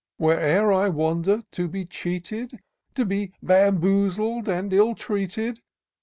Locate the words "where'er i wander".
0.17-1.43